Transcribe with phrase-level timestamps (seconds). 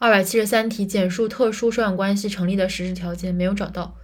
[0.00, 3.96] 二百七十三题简述特殊收养关系成立的实质条件没有找到。